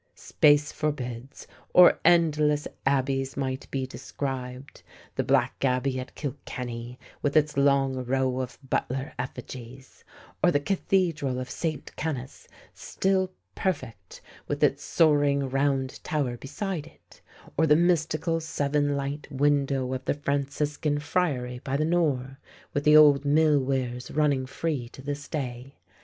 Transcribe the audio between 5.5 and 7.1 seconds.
Abbey at Kilkenny,